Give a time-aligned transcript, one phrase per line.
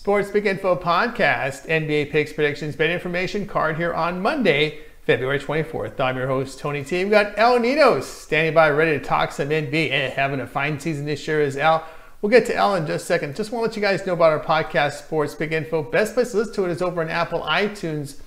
[0.00, 6.00] Sports Big Info Podcast, NBA picks, predictions, bet information card here on Monday, February 24th.
[6.00, 7.04] I'm your host, Tony T.
[7.04, 11.04] We've got El Ninos standing by, ready to talk some NBA having a fine season
[11.04, 11.84] this year is Al.
[12.22, 13.36] We'll get to Al in just a second.
[13.36, 15.82] Just want to let you guys know about our podcast, Sports Big Info.
[15.82, 18.22] Best place to listen to it is over on Apple iTunes,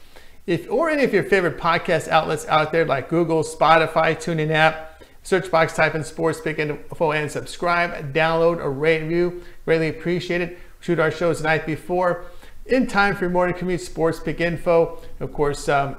[0.45, 4.91] if or any of your favorite podcast outlets out there like Google, Spotify, TuneIn app.
[5.23, 8.13] Search box, type in Sports Big Info and subscribe.
[8.13, 9.41] Download or rate review.
[9.65, 10.59] Greatly appreciate it.
[10.83, 12.25] Shoot our shows the night before
[12.65, 13.79] in time for your morning commute.
[13.79, 14.99] Sports Big Info.
[15.21, 15.95] Of course, um,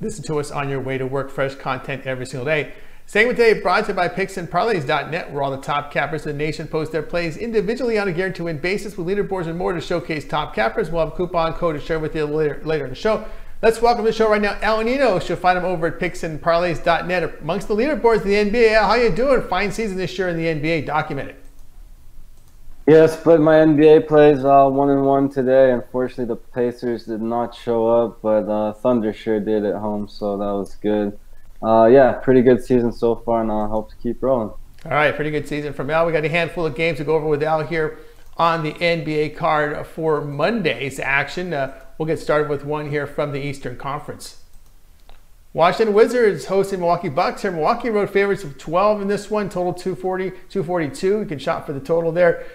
[0.00, 1.30] listen to us on your way to work.
[1.30, 2.72] Fresh content every single day.
[3.06, 6.66] Segment today brought to you by PicksandParlays.net, where all the top cappers in the nation
[6.66, 10.26] post their plays individually on a guaranteed win basis with leaderboards and more to showcase
[10.26, 10.90] top cappers.
[10.90, 13.24] We'll have a coupon code to share with you later, later in the show.
[13.62, 15.20] Let's welcome to the show right now, Al Nino.
[15.20, 18.80] You'll find him over at PicksandParlays.net amongst the leaderboards in the NBA.
[18.80, 19.42] How you doing?
[19.42, 20.86] Fine season this year in the NBA.
[20.86, 21.36] Documented.
[22.88, 25.72] Yeah, but my NBA plays uh, one and one today.
[25.72, 30.38] Unfortunately, the Pacers did not show up, but uh, Thunder sure did at home, so
[30.38, 31.18] that was good
[31.62, 34.50] uh, yeah, pretty good season so far, and I uh, hope to keep rolling.
[34.84, 36.06] All right, pretty good season from Al.
[36.06, 37.98] We got a handful of games to go over with Al here
[38.36, 41.52] on the NBA card for Monday's action.
[41.52, 44.42] Uh, we'll get started with one here from the Eastern Conference.
[45.52, 47.50] Washington Wizards hosting Milwaukee Bucks here.
[47.50, 51.20] Milwaukee road favorites of 12 in this one, total 240, 242.
[51.20, 52.46] You can shop for the total there.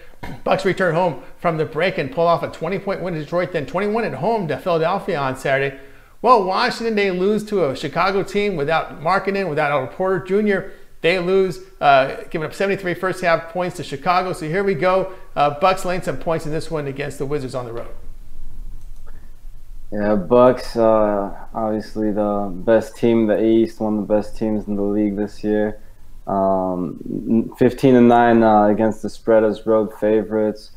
[0.43, 3.51] Bucks return home from the break and pull off a 20 point win to Detroit,
[3.51, 5.79] then 21 at home to Philadelphia on Saturday.
[6.21, 10.69] Well, Washington, they lose to a Chicago team without Markkanen, without Otto Porter Jr.
[11.01, 14.31] They lose, uh, giving up 73 first half points to Chicago.
[14.31, 15.11] So here we go.
[15.35, 17.93] Uh, Bucks laying some points in this one against the Wizards on the road.
[19.91, 24.65] Yeah, Bucks, uh, obviously the best team in the East, one of the best teams
[24.67, 25.82] in the league this year.
[26.27, 30.71] Um, 15 and 9 uh, against the spread as road favorites.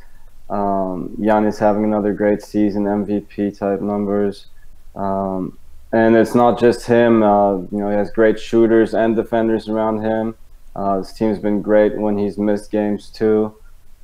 [0.49, 4.47] Um, Giannis having another great season, MVP type numbers.
[4.95, 5.59] Um,
[5.93, 7.23] and it's not just him.
[7.23, 10.35] Uh, you know, he has great shooters and defenders around him.
[10.75, 13.55] Uh, his team's been great when he's missed games too,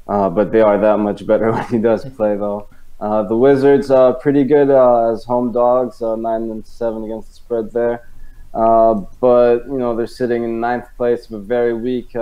[0.09, 2.69] uh, but they are that much better when he does play though.
[3.01, 7.29] Uh, the Wizards are pretty good uh, as home dogs, uh, nine and seven against
[7.29, 8.09] the spread there.
[8.53, 12.15] But you know they're sitting in ninth place of a very weak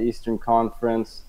[0.00, 1.22] Eastern Conference.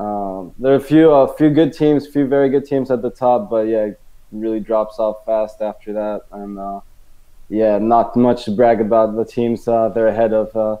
[0.00, 3.02] Um, there are a few, a few good teams, a few very good teams at
[3.02, 3.90] the top, but yeah,
[4.32, 6.22] really drops off fast after that.
[6.32, 6.80] And uh,
[7.48, 10.54] yeah, not much to brag about the teams uh, they're ahead of.
[10.56, 10.78] Uh,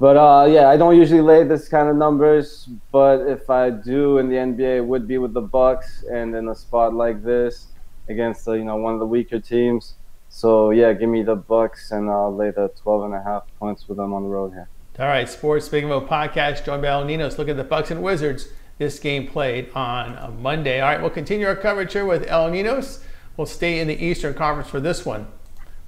[0.00, 4.18] but uh, yeah, I don't usually lay this kind of numbers, but if I do
[4.18, 7.68] in the NBA, it would be with the Bucks and in a spot like this
[8.08, 9.94] against you know one of the weaker teams.
[10.34, 13.86] So yeah, give me the Bucks and I'll lay the 12 and a half points
[13.86, 14.68] with them on the road here.
[14.98, 17.38] All right, Sports Big Info podcast, joined by El Ninos.
[17.38, 20.80] Look at the Bucks and Wizards this game played on Monday.
[20.80, 23.04] All right, we'll continue our coverage here with El Ninos.
[23.36, 25.28] We'll stay in the Eastern Conference for this one.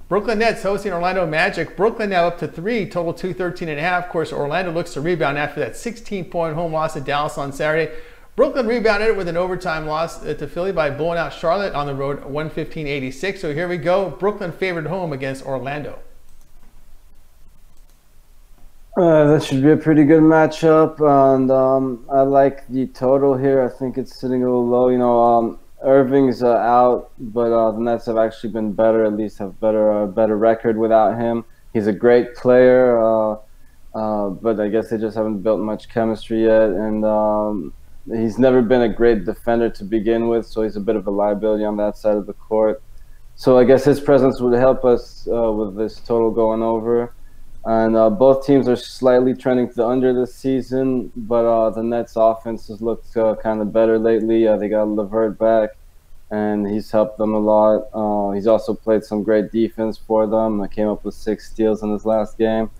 [0.07, 1.75] Brooklyn Nets hosting Orlando Magic.
[1.75, 4.05] Brooklyn now up to three, total 213 and a half.
[4.05, 7.51] Of course, Orlando looks to rebound after that 16 point home loss at Dallas on
[7.51, 7.93] Saturday.
[8.37, 12.23] Brooklyn rebounded with an overtime loss to Philly by blowing out Charlotte on the road
[12.23, 13.41] 115 86.
[13.41, 14.11] So here we go.
[14.11, 15.97] Brooklyn favored home against Orlando.
[18.95, 23.63] Uh, that should be a pretty good matchup, and um, I like the total here.
[23.63, 24.89] I think it's sitting a little low.
[24.89, 29.03] You know, um, Irving's uh, out, but uh, the Nets have actually been better.
[29.03, 31.43] At least have better uh, better record without him.
[31.73, 33.37] He's a great player, uh,
[33.95, 37.73] uh, but I guess they just haven't built much chemistry yet, and um,
[38.11, 40.45] he's never been a great defender to begin with.
[40.45, 42.81] So he's a bit of a liability on that side of the court.
[43.35, 47.13] So I guess his presence would help us with this total going over.
[47.67, 51.83] And uh, both teams are slightly trending to the under this season, but uh, the
[51.83, 54.47] Nets' offense has looked uh, kind of better lately.
[54.47, 55.71] Uh, they got LeVert back,
[56.31, 57.89] and he's helped them a lot.
[57.93, 60.61] Uh, he's also played some great defense for them.
[60.61, 62.71] I came up with six steals in his last game.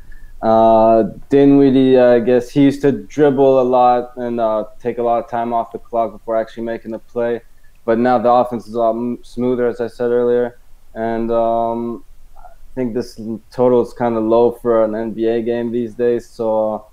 [0.41, 5.23] Uh, Dinwiddie, I guess he used to dribble a lot and uh, take a lot
[5.23, 7.41] of time off the clock before actually making the play,
[7.85, 10.59] but now the offense is a lot smoother, as I said earlier.
[10.93, 12.03] And um,
[12.37, 13.19] I think this
[13.51, 16.27] total is kind of low for an NBA game these days.
[16.27, 16.87] So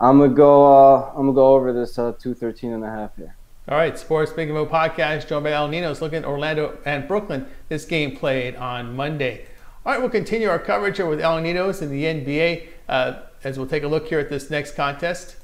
[0.00, 0.66] I'm gonna go.
[0.66, 3.36] Uh, I'm gonna go over this uh, 213 and a half here.
[3.68, 7.46] All right, Sports Big Mo podcast, joined by El Ninos, looking at Orlando and Brooklyn.
[7.68, 9.46] This game played on Monday.
[9.84, 13.56] All right, we'll continue our coverage here with El Ninos in the NBA uh, as
[13.56, 15.36] we'll take a look here at this next contest.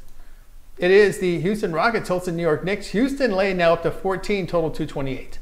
[0.77, 2.89] It is the Houston Rockets hosting New York Knicks.
[2.89, 5.39] Houston laying now up to 14, total 228.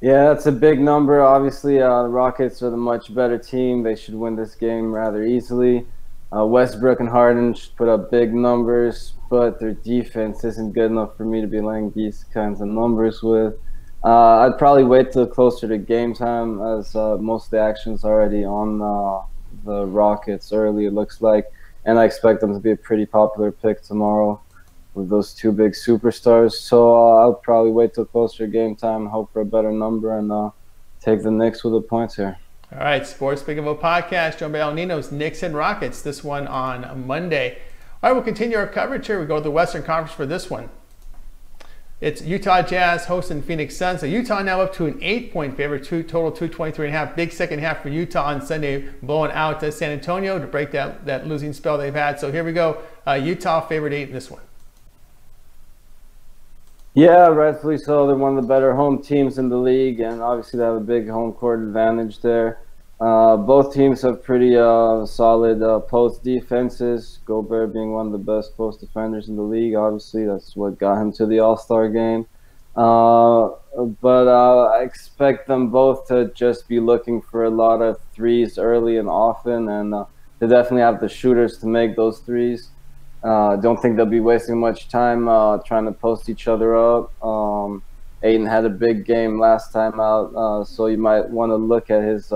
[0.00, 1.20] Yeah, that's a big number.
[1.20, 3.82] Obviously, uh, the Rockets are the much better team.
[3.82, 5.88] They should win this game rather easily.
[6.32, 11.16] Uh, Westbrook and Harden should put up big numbers, but their defense isn't good enough
[11.16, 13.54] for me to be laying these kinds of numbers with.
[14.08, 18.04] Uh, I'd probably wait till closer to game time, as uh, most of the action's
[18.04, 19.26] already on uh,
[19.66, 20.86] the Rockets early.
[20.86, 21.44] It looks like,
[21.84, 24.40] and I expect them to be a pretty popular pick tomorrow
[24.94, 26.52] with those two big superstars.
[26.52, 30.16] So uh, I'll probably wait till closer to game time, hope for a better number,
[30.16, 30.52] and uh,
[31.02, 32.38] take the Knicks with the points here.
[32.72, 37.06] All right, Sports Big of a podcast, El Ninos, Knicks and Rockets, this one on
[37.06, 37.58] Monday.
[38.02, 39.20] All right, we'll continue our coverage here.
[39.20, 40.70] We go to the Western Conference for this one.
[42.00, 44.00] It's Utah Jazz hosting Phoenix Suns.
[44.00, 47.16] So Utah now up to an eight-point favorite, two, total 223 and a half.
[47.16, 51.06] Big second half for Utah on Sunday, blowing out to San Antonio to break that,
[51.06, 52.20] that losing spell they've had.
[52.20, 52.82] So here we go.
[53.04, 54.42] Uh, Utah favorite eight in this one.
[56.94, 58.06] Yeah, rightfully so.
[58.06, 60.80] They're one of the better home teams in the league, and obviously they have a
[60.80, 62.60] big home court advantage there.
[63.00, 67.20] Uh, both teams have pretty uh, solid uh, post defenses.
[67.24, 69.76] Gobert being one of the best post defenders in the league.
[69.76, 72.26] Obviously, that's what got him to the All Star game.
[72.74, 73.50] Uh,
[74.00, 78.58] but uh, I expect them both to just be looking for a lot of threes
[78.58, 79.92] early and often, and
[80.40, 82.70] they definitely have the shooters to make those threes.
[83.22, 85.24] Don't think they'll be wasting much time
[85.64, 87.24] trying to post each other up.
[87.24, 87.82] Um,
[88.22, 92.04] Ayton had a big game last time out, so you might want to look at
[92.04, 92.32] his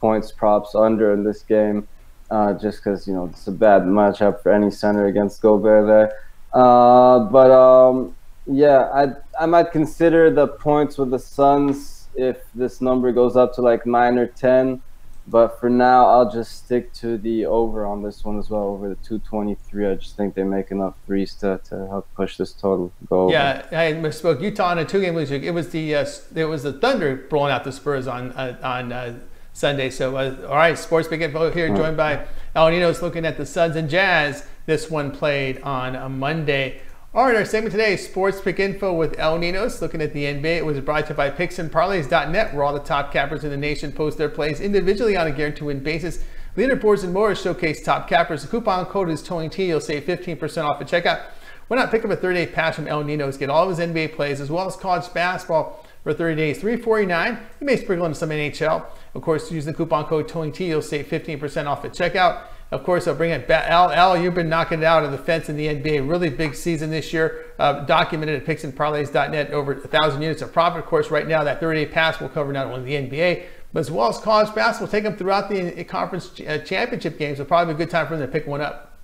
[0.00, 1.88] points props under in this game,
[2.30, 6.18] uh, just because you know it's a bad matchup for any center against Gobert there.
[6.52, 8.14] Uh, but um,
[8.46, 13.54] yeah, I I might consider the points with the Suns if this number goes up
[13.54, 14.82] to like nine or ten.
[15.26, 18.90] But for now, I'll just stick to the over on this one as well, over
[18.90, 19.86] the 223.
[19.86, 23.30] I just think they make enough threes to, to help push this total go.
[23.30, 24.42] Yeah, I misspoke.
[24.42, 25.38] Utah on a two-game losing.
[25.38, 25.48] streak.
[25.48, 28.92] It was the uh, it was the Thunder blowing out the Spurs on uh, on
[28.92, 29.18] uh,
[29.54, 29.88] Sunday.
[29.88, 33.46] So uh, all right, sports big info here, joined by El Ninos looking at the
[33.46, 34.44] Suns and Jazz.
[34.66, 36.82] This one played on a Monday.
[37.14, 40.56] All right, our segment today, Sports Pick Info with El Ninos, looking at the NBA.
[40.56, 43.92] It was brought to you by PicksandParlays.net, where all the top cappers in the nation
[43.92, 46.24] post their plays individually on a guaranteed win basis.
[46.56, 48.42] Leaderboards and more showcase top cappers.
[48.42, 49.68] The coupon code is TONYT.
[49.68, 51.22] You'll save 15% off at checkout.
[51.68, 54.16] Why not pick up a 30-day pass from El Ninos, get all of his NBA
[54.16, 58.28] plays, as well as college basketball for 30 days, 349 You may sprinkle in some
[58.28, 58.84] NHL.
[59.14, 60.60] Of course, use the coupon code TONYT.
[60.60, 62.42] You'll save 15% off at checkout.
[62.70, 63.70] Of course, I'll bring it back.
[63.70, 66.08] Al, Al, you've been knocking it out of the fence in the NBA.
[66.08, 67.46] Really big season this year.
[67.58, 69.50] Uh, documented at picksandparlays.net.
[69.52, 70.80] Over 1,000 units of profit.
[70.80, 73.90] Of course, right now, that 30-day pass will cover not only the NBA, but as
[73.90, 74.88] well as college basketball.
[74.88, 77.38] Take them throughout the uh, conference uh, championship games.
[77.38, 78.98] So probably be a good time for them to pick one up.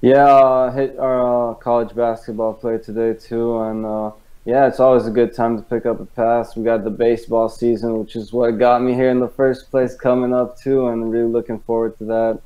[0.00, 3.60] Yeah, uh, hit our uh, college basketball play today, too.
[3.60, 4.12] And uh,
[4.44, 6.56] yeah, it's always a good time to pick up a pass.
[6.56, 9.94] We got the baseball season, which is what got me here in the first place,
[9.94, 12.40] coming up too, and really looking forward to that.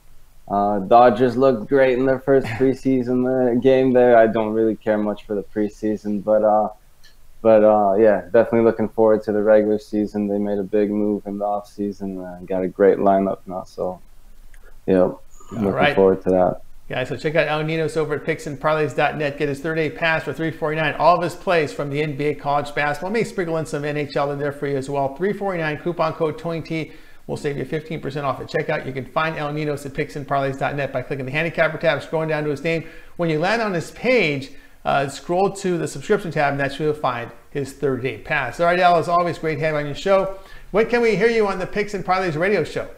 [0.48, 4.16] Uh, Dodgers looked great in their first preseason game there.
[4.16, 6.68] I don't really care much for the preseason, but uh,
[7.40, 10.28] but uh, yeah, definitely looking forward to the regular season.
[10.28, 13.64] They made a big move in the off season and got a great lineup now.
[13.64, 14.00] So,
[14.86, 15.12] yeah,
[15.50, 15.94] looking right.
[15.94, 16.60] forward to that.
[16.88, 19.38] Guys, so check out El Ninos over at picksandparlays.net.
[19.38, 23.10] Get his 30-day pass for 349 All of his plays from the NBA college basketball.
[23.10, 25.16] May sprinkle in some NHL in there for you as well.
[25.16, 26.92] 349 coupon code TONYT
[27.26, 28.86] will save you 15% off at checkout.
[28.86, 32.50] You can find El Ninos at picksandparlays.net by clicking the handicapper tab, scrolling down to
[32.50, 32.86] his name.
[33.16, 34.52] When you land on his page,
[34.84, 38.60] uh, scroll to the subscription tab, and that's where you'll find his 30-day pass.
[38.60, 40.38] All right, Al, as always, great having you on your show.
[40.70, 42.88] When can we hear you on the Picks and Parlays radio show?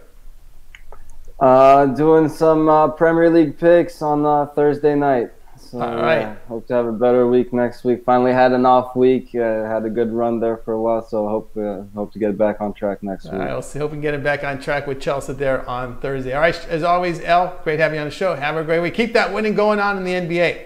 [1.41, 5.31] Uh, doing some uh, Premier League picks on uh, Thursday night.
[5.57, 6.21] So, All right.
[6.21, 8.05] Yeah, hope to have a better week next week.
[8.05, 9.35] Finally had an off week.
[9.35, 12.39] Uh, had a good run there for a while, so hope uh, hope to get
[12.39, 13.35] back on track next week.
[13.35, 13.79] All right, we'll see.
[13.79, 16.33] Hope we can get him back on track with Chelsea there on Thursday.
[16.33, 18.35] All right, as always, El, great having you on the show.
[18.35, 18.95] Have a great week.
[18.95, 20.65] Keep that winning going on in the NBA.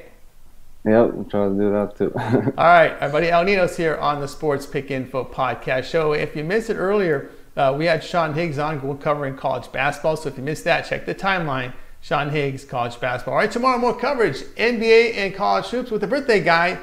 [0.84, 2.12] Yep, I'm trying to do that too.
[2.58, 6.12] All right, our buddy El Ninos here on the Sports Pick Info podcast show.
[6.12, 10.16] If you missed it earlier, uh, we had Sean Higgs on covering college basketball.
[10.16, 11.72] So if you missed that, check the timeline.
[12.00, 13.34] Sean Higgs, college basketball.
[13.34, 16.78] All right, tomorrow more coverage NBA and college hoops with the birthday guy,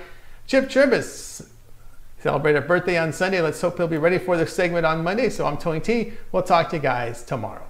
[0.48, 1.46] Chip Tribbis.
[2.20, 3.42] Celebrate a birthday on Sunday.
[3.42, 5.30] Let's hope he'll be ready for the segment on Monday.
[5.30, 6.14] So I'm Tony T.
[6.32, 7.66] We'll talk to you guys tomorrow.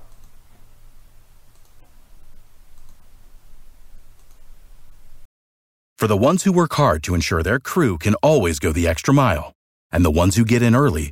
[5.98, 9.14] For the ones who work hard to ensure their crew can always go the extra
[9.14, 9.54] mile,
[9.92, 11.12] and the ones who get in early